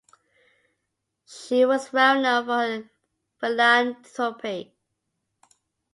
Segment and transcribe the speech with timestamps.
[1.27, 2.89] She was well known for her
[3.39, 4.73] philanthropy.